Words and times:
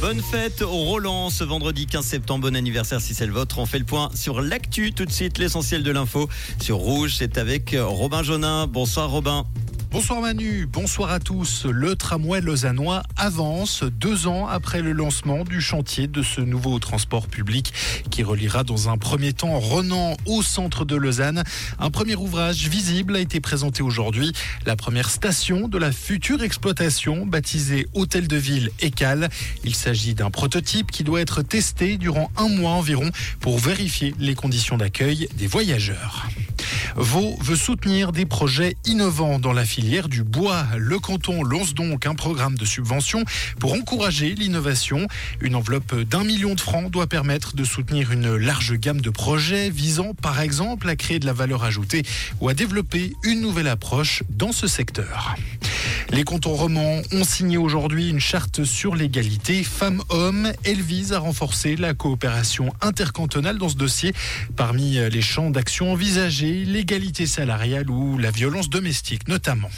Bonne 0.00 0.22
fête 0.22 0.62
au 0.62 0.68
Roland 0.68 1.28
ce 1.28 1.42
vendredi 1.42 1.86
15 1.86 2.04
septembre. 2.04 2.48
Bon 2.48 2.54
anniversaire 2.54 3.00
si 3.00 3.14
c'est 3.14 3.26
le 3.26 3.32
vôtre. 3.32 3.58
On 3.58 3.66
fait 3.66 3.80
le 3.80 3.84
point 3.84 4.10
sur 4.14 4.40
l'actu 4.40 4.92
tout 4.92 5.04
de 5.04 5.10
suite, 5.10 5.38
l'essentiel 5.38 5.82
de 5.82 5.90
l'info 5.90 6.28
sur 6.60 6.76
Rouge. 6.76 7.16
C'est 7.18 7.36
avec 7.36 7.74
Robin 7.76 8.22
Jonin. 8.22 8.68
Bonsoir 8.68 9.10
Robin. 9.10 9.44
Bonsoir 9.90 10.20
Manu, 10.20 10.66
bonsoir 10.66 11.10
à 11.10 11.18
tous. 11.18 11.64
Le 11.64 11.96
tramway 11.96 12.42
lausannois 12.42 13.02
avance 13.16 13.84
deux 13.84 14.26
ans 14.26 14.46
après 14.46 14.82
le 14.82 14.92
lancement 14.92 15.44
du 15.44 15.62
chantier 15.62 16.06
de 16.06 16.22
ce 16.22 16.42
nouveau 16.42 16.78
transport 16.78 17.26
public 17.26 17.72
qui 18.10 18.22
reliera 18.22 18.64
dans 18.64 18.90
un 18.90 18.98
premier 18.98 19.32
temps 19.32 19.58
Renan 19.58 20.14
au 20.26 20.42
centre 20.42 20.84
de 20.84 20.94
Lausanne. 20.94 21.42
Un 21.78 21.90
premier 21.90 22.16
ouvrage 22.16 22.68
visible 22.68 23.16
a 23.16 23.20
été 23.20 23.40
présenté 23.40 23.82
aujourd'hui. 23.82 24.34
La 24.66 24.76
première 24.76 25.08
station 25.08 25.68
de 25.68 25.78
la 25.78 25.90
future 25.90 26.42
exploitation 26.42 27.24
baptisée 27.24 27.88
Hôtel 27.94 28.28
de 28.28 28.36
Ville 28.36 28.70
Écal. 28.80 29.30
Il 29.64 29.74
s'agit 29.74 30.12
d'un 30.12 30.30
prototype 30.30 30.90
qui 30.90 31.02
doit 31.02 31.22
être 31.22 31.40
testé 31.40 31.96
durant 31.96 32.30
un 32.36 32.48
mois 32.48 32.72
environ 32.72 33.10
pour 33.40 33.58
vérifier 33.58 34.14
les 34.18 34.34
conditions 34.34 34.76
d'accueil 34.76 35.28
des 35.38 35.46
voyageurs. 35.46 36.28
Vaud 37.00 37.36
veut 37.40 37.54
soutenir 37.54 38.10
des 38.10 38.26
projets 38.26 38.76
innovants 38.84 39.38
dans 39.38 39.52
la 39.52 39.64
filière 39.64 40.08
du 40.08 40.24
bois. 40.24 40.66
Le 40.76 40.98
canton 40.98 41.44
lance 41.44 41.72
donc 41.72 42.06
un 42.06 42.16
programme 42.16 42.56
de 42.56 42.64
subvention 42.64 43.22
pour 43.60 43.74
encourager 43.74 44.34
l'innovation. 44.34 45.06
Une 45.40 45.54
enveloppe 45.54 45.94
d'un 45.94 46.24
million 46.24 46.56
de 46.56 46.60
francs 46.60 46.90
doit 46.90 47.06
permettre 47.06 47.54
de 47.54 47.62
soutenir 47.62 48.10
une 48.10 48.34
large 48.34 48.74
gamme 48.74 49.00
de 49.00 49.10
projets 49.10 49.70
visant 49.70 50.12
par 50.14 50.40
exemple 50.40 50.88
à 50.88 50.96
créer 50.96 51.20
de 51.20 51.26
la 51.26 51.32
valeur 51.32 51.62
ajoutée 51.62 52.02
ou 52.40 52.48
à 52.48 52.54
développer 52.54 53.12
une 53.22 53.42
nouvelle 53.42 53.68
approche 53.68 54.24
dans 54.28 54.50
ce 54.50 54.66
secteur. 54.66 55.36
Les 56.10 56.24
cantons 56.24 56.54
romans 56.54 57.02
ont 57.12 57.24
signé 57.24 57.58
aujourd'hui 57.58 58.08
une 58.08 58.18
charte 58.18 58.64
sur 58.64 58.94
l'égalité 58.94 59.62
femmes-hommes. 59.62 60.52
Elle 60.64 60.80
vise 60.80 61.12
à 61.12 61.18
renforcer 61.18 61.76
la 61.76 61.92
coopération 61.92 62.72
intercantonale 62.80 63.58
dans 63.58 63.68
ce 63.68 63.76
dossier. 63.76 64.14
Parmi 64.56 64.92
les 64.94 65.20
champs 65.20 65.50
d'action 65.50 65.92
envisagés, 65.92 66.64
l'égalité 66.64 67.26
salariale 67.26 67.90
ou 67.90 68.16
la 68.16 68.30
violence 68.30 68.70
domestique 68.70 69.28
notamment. 69.28 69.70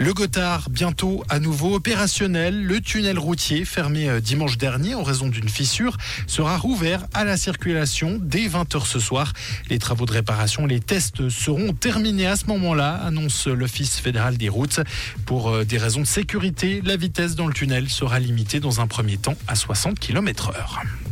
Le 0.00 0.14
Gothard, 0.14 0.70
bientôt 0.70 1.24
à 1.28 1.40
nouveau 1.40 1.74
opérationnel. 1.74 2.62
Le 2.62 2.80
tunnel 2.80 3.18
routier, 3.18 3.64
fermé 3.64 4.08
euh, 4.08 4.20
dimanche 4.20 4.56
dernier 4.56 4.94
en 4.94 5.02
raison 5.02 5.26
d'une 5.26 5.48
fissure, 5.48 5.96
sera 6.28 6.56
rouvert 6.56 7.04
à 7.14 7.24
la 7.24 7.36
circulation 7.36 8.16
dès 8.22 8.46
20h 8.46 8.86
ce 8.86 9.00
soir. 9.00 9.32
Les 9.70 9.80
travaux 9.80 10.06
de 10.06 10.12
réparation, 10.12 10.66
les 10.66 10.78
tests 10.78 11.28
seront 11.28 11.72
terminés 11.72 12.28
à 12.28 12.36
ce 12.36 12.46
moment-là, 12.46 12.94
annonce 12.94 13.48
l'Office 13.48 13.98
fédéral 13.98 14.36
des 14.36 14.48
routes. 14.48 14.78
Pour 15.26 15.48
euh, 15.50 15.64
des 15.64 15.78
raisons 15.78 16.02
de 16.02 16.06
sécurité, 16.06 16.80
la 16.84 16.96
vitesse 16.96 17.34
dans 17.34 17.48
le 17.48 17.52
tunnel 17.52 17.88
sera 17.88 18.20
limitée 18.20 18.60
dans 18.60 18.80
un 18.80 18.86
premier 18.86 19.16
temps 19.16 19.36
à 19.48 19.56
60 19.56 19.98
km/h. 19.98 21.07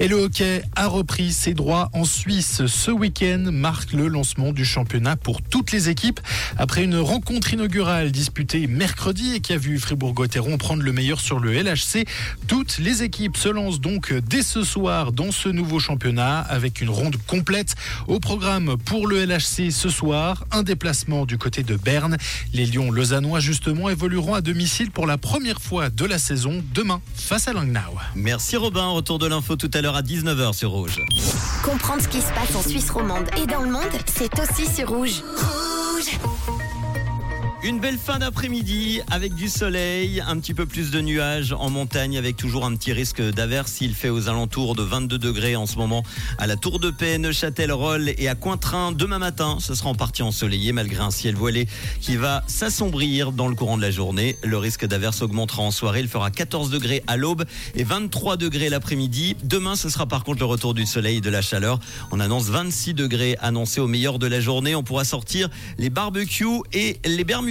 Et 0.00 0.06
le 0.06 0.14
hockey 0.14 0.62
a 0.76 0.86
repris 0.86 1.32
ses 1.32 1.54
droits 1.54 1.90
en 1.92 2.04
Suisse. 2.04 2.62
Ce 2.66 2.92
week-end 2.92 3.48
marque 3.50 3.92
le 3.92 4.06
lancement 4.06 4.52
du 4.52 4.64
championnat 4.64 5.16
pour 5.16 5.42
toutes 5.42 5.72
les 5.72 5.88
équipes. 5.88 6.20
Après 6.56 6.84
une 6.84 6.98
rencontre 6.98 7.52
inaugurale 7.52 8.12
disputée 8.12 8.68
mercredi 8.68 9.34
et 9.34 9.40
qui 9.40 9.54
a 9.54 9.56
vu 9.56 9.76
Fribourg-Gotteron 9.76 10.56
prendre 10.56 10.84
le 10.84 10.92
meilleur 10.92 11.18
sur 11.18 11.40
le 11.40 11.52
LHC, 11.52 12.06
toutes 12.46 12.78
les 12.78 13.02
équipes 13.02 13.36
se 13.36 13.48
lancent 13.48 13.80
donc 13.80 14.12
dès 14.12 14.42
ce 14.42 14.62
soir 14.62 15.10
dans 15.10 15.32
ce 15.32 15.48
nouveau 15.48 15.80
championnat 15.80 16.38
avec 16.42 16.80
une 16.80 16.90
ronde 16.90 17.16
complète 17.26 17.74
au 18.06 18.20
programme 18.20 18.76
pour 18.84 19.08
le 19.08 19.24
LHC 19.24 19.72
ce 19.72 19.88
soir. 19.88 20.44
Un 20.52 20.62
déplacement 20.62 21.26
du 21.26 21.38
côté 21.38 21.64
de 21.64 21.74
Berne. 21.74 22.18
Les 22.52 22.66
Lions 22.66 22.92
lausannois 22.92 23.40
justement 23.40 23.88
évolueront 23.88 24.34
à 24.34 24.42
domicile 24.42 24.92
pour 24.92 25.08
la 25.08 25.18
première 25.18 25.60
fois 25.60 25.90
de 25.90 26.04
la 26.04 26.20
saison 26.20 26.62
demain 26.72 27.00
face 27.16 27.48
à 27.48 27.52
Langnau. 27.52 27.80
Merci 28.14 28.56
Robin, 28.56 28.86
retour 28.90 29.18
de 29.18 29.26
l'info 29.26 29.56
tout 29.56 29.70
à 29.74 29.80
l'heure 29.80 29.87
à 29.94 30.02
19h 30.02 30.52
sur 30.52 30.70
Rouge. 30.70 31.02
Comprendre 31.64 32.02
ce 32.02 32.08
qui 32.08 32.20
se 32.20 32.32
passe 32.32 32.54
en 32.54 32.62
Suisse 32.62 32.90
romande 32.90 33.28
et 33.42 33.46
dans 33.46 33.62
le 33.62 33.70
monde, 33.70 33.82
c'est 34.06 34.30
aussi 34.40 34.66
sur 34.66 34.88
Rouge. 34.88 35.22
Rouge 35.36 36.57
une 37.68 37.80
belle 37.80 37.98
fin 37.98 38.18
d'après-midi 38.18 39.02
avec 39.10 39.34
du 39.34 39.48
soleil, 39.48 40.22
un 40.26 40.38
petit 40.38 40.54
peu 40.54 40.64
plus 40.64 40.90
de 40.90 41.02
nuages 41.02 41.52
en 41.52 41.68
montagne 41.68 42.16
avec 42.16 42.36
toujours 42.36 42.64
un 42.64 42.74
petit 42.74 42.94
risque 42.94 43.20
d'averse. 43.20 43.82
Il 43.82 43.94
fait 43.94 44.08
aux 44.08 44.30
alentours 44.30 44.74
de 44.74 44.82
22 44.82 45.18
degrés 45.18 45.54
en 45.54 45.66
ce 45.66 45.76
moment 45.76 46.02
à 46.38 46.46
la 46.46 46.56
Tour 46.56 46.78
de 46.78 46.90
Paix, 46.90 47.18
Neuchâtel, 47.18 47.70
Roll 47.70 48.14
et 48.16 48.26
à 48.26 48.34
Cointrin. 48.34 48.92
Demain 48.92 49.18
matin, 49.18 49.58
ce 49.60 49.74
sera 49.74 49.90
en 49.90 49.94
partie 49.94 50.22
ensoleillé 50.22 50.72
malgré 50.72 51.02
un 51.02 51.10
ciel 51.10 51.34
voilé 51.34 51.68
qui 52.00 52.16
va 52.16 52.42
s'assombrir 52.46 53.32
dans 53.32 53.48
le 53.48 53.54
courant 53.54 53.76
de 53.76 53.82
la 53.82 53.90
journée. 53.90 54.38
Le 54.42 54.56
risque 54.56 54.86
d'averse 54.86 55.20
augmentera 55.20 55.62
en 55.62 55.70
soirée. 55.70 56.00
Il 56.00 56.08
fera 56.08 56.30
14 56.30 56.70
degrés 56.70 57.02
à 57.06 57.18
l'aube 57.18 57.44
et 57.74 57.84
23 57.84 58.38
degrés 58.38 58.70
l'après-midi. 58.70 59.36
Demain, 59.44 59.76
ce 59.76 59.90
sera 59.90 60.06
par 60.06 60.24
contre 60.24 60.38
le 60.38 60.46
retour 60.46 60.72
du 60.72 60.86
soleil 60.86 61.18
et 61.18 61.20
de 61.20 61.30
la 61.30 61.42
chaleur. 61.42 61.80
On 62.12 62.20
annonce 62.20 62.46
26 62.46 62.94
degrés 62.94 63.36
annoncés 63.42 63.82
au 63.82 63.88
meilleur 63.88 64.18
de 64.18 64.26
la 64.26 64.40
journée. 64.40 64.74
On 64.74 64.82
pourra 64.82 65.04
sortir 65.04 65.50
les 65.76 65.90
barbecues 65.90 66.62
et 66.72 66.98
les 67.04 67.24
bermudes 67.24 67.38